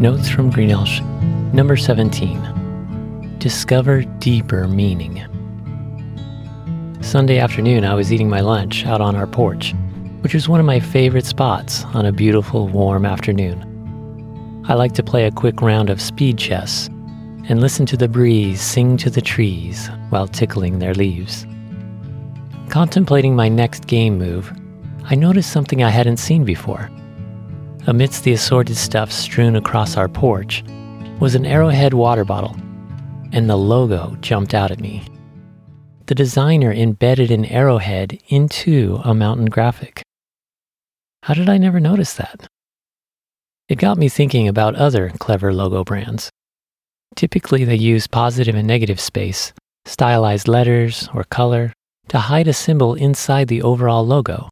Notes 0.00 0.28
from 0.28 0.50
Greenelsh, 0.50 1.00
number 1.54 1.76
17. 1.76 3.36
Discover 3.38 4.02
deeper 4.18 4.66
meaning. 4.66 5.24
Sunday 7.00 7.38
afternoon, 7.38 7.84
I 7.84 7.94
was 7.94 8.12
eating 8.12 8.28
my 8.28 8.40
lunch 8.40 8.84
out 8.86 9.00
on 9.00 9.14
our 9.14 9.28
porch, 9.28 9.72
which 10.22 10.34
is 10.34 10.48
one 10.48 10.58
of 10.58 10.66
my 10.66 10.80
favorite 10.80 11.26
spots 11.26 11.84
on 11.94 12.06
a 12.06 12.12
beautiful, 12.12 12.66
warm 12.66 13.06
afternoon. 13.06 14.64
I 14.66 14.74
like 14.74 14.94
to 14.94 15.04
play 15.04 15.26
a 15.26 15.30
quick 15.30 15.62
round 15.62 15.90
of 15.90 16.00
speed 16.02 16.38
chess 16.38 16.88
and 17.48 17.60
listen 17.60 17.86
to 17.86 17.96
the 17.96 18.08
breeze 18.08 18.60
sing 18.60 18.96
to 18.96 19.10
the 19.10 19.22
trees 19.22 19.88
while 20.08 20.26
tickling 20.26 20.80
their 20.80 20.94
leaves. 20.94 21.46
Contemplating 22.68 23.36
my 23.36 23.48
next 23.48 23.86
game 23.86 24.18
move, 24.18 24.52
I 25.04 25.14
noticed 25.14 25.52
something 25.52 25.84
I 25.84 25.90
hadn't 25.90 26.16
seen 26.16 26.44
before. 26.44 26.90
Amidst 27.86 28.24
the 28.24 28.32
assorted 28.32 28.76
stuff 28.76 29.12
strewn 29.12 29.56
across 29.56 29.98
our 29.98 30.08
porch 30.08 30.64
was 31.20 31.34
an 31.34 31.44
Arrowhead 31.44 31.92
water 31.92 32.24
bottle, 32.24 32.56
and 33.32 33.48
the 33.48 33.58
logo 33.58 34.16
jumped 34.22 34.54
out 34.54 34.70
at 34.70 34.80
me. 34.80 35.02
The 36.06 36.14
designer 36.14 36.72
embedded 36.72 37.30
an 37.30 37.44
arrowhead 37.44 38.18
into 38.28 39.00
a 39.04 39.14
mountain 39.14 39.46
graphic. 39.46 40.02
How 41.24 41.34
did 41.34 41.50
I 41.50 41.58
never 41.58 41.78
notice 41.78 42.14
that? 42.14 42.46
It 43.68 43.76
got 43.76 43.98
me 43.98 44.08
thinking 44.08 44.48
about 44.48 44.76
other 44.76 45.10
clever 45.18 45.52
logo 45.52 45.84
brands. 45.84 46.30
Typically, 47.16 47.64
they 47.64 47.76
use 47.76 48.06
positive 48.06 48.54
and 48.54 48.66
negative 48.66 48.98
space, 48.98 49.52
stylized 49.84 50.48
letters, 50.48 51.10
or 51.12 51.24
color 51.24 51.74
to 52.08 52.18
hide 52.18 52.48
a 52.48 52.54
symbol 52.54 52.94
inside 52.94 53.48
the 53.48 53.60
overall 53.60 54.06
logo, 54.06 54.48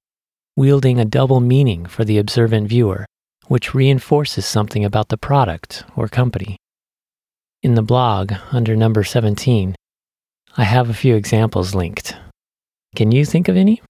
wielding 0.54 1.00
a 1.00 1.06
double 1.06 1.40
meaning 1.40 1.86
for 1.86 2.04
the 2.04 2.18
observant 2.18 2.68
viewer 2.68 3.06
which 3.48 3.74
reinforces 3.74 4.46
something 4.46 4.84
about 4.84 5.08
the 5.08 5.18
product 5.18 5.84
or 5.96 6.08
company. 6.08 6.56
In 7.62 7.74
the 7.74 7.82
blog, 7.82 8.32
under 8.50 8.74
number 8.74 9.04
17, 9.04 9.74
I 10.56 10.64
have 10.64 10.90
a 10.90 10.94
few 10.94 11.14
examples 11.14 11.74
linked. 11.74 12.16
Can 12.94 13.12
you 13.12 13.24
think 13.24 13.48
of 13.48 13.56
any? 13.56 13.80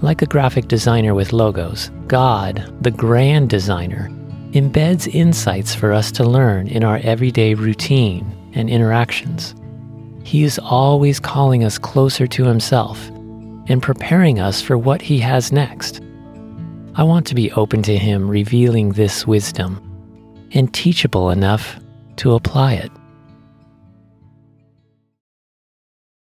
Like 0.00 0.22
a 0.22 0.26
graphic 0.26 0.68
designer 0.68 1.14
with 1.14 1.32
logos, 1.32 1.90
God, 2.06 2.72
the 2.80 2.90
grand 2.90 3.50
designer, 3.50 4.08
embeds 4.52 5.12
insights 5.12 5.74
for 5.74 5.92
us 5.92 6.10
to 6.12 6.24
learn 6.24 6.68
in 6.68 6.84
our 6.84 6.98
everyday 7.02 7.54
routine 7.54 8.32
and 8.54 8.70
interactions. 8.70 9.54
He 10.24 10.44
is 10.44 10.58
always 10.58 11.20
calling 11.20 11.64
us 11.64 11.78
closer 11.78 12.26
to 12.26 12.44
Himself 12.44 13.08
and 13.68 13.82
preparing 13.82 14.38
us 14.38 14.62
for 14.62 14.78
what 14.78 15.02
He 15.02 15.18
has 15.18 15.52
next. 15.52 16.00
I 16.98 17.02
want 17.02 17.26
to 17.26 17.34
be 17.34 17.52
open 17.52 17.82
to 17.82 17.98
Him 17.98 18.26
revealing 18.26 18.92
this 18.92 19.26
wisdom 19.26 19.82
and 20.52 20.72
teachable 20.72 21.28
enough 21.28 21.78
to 22.16 22.32
apply 22.34 22.72
it. 22.72 22.90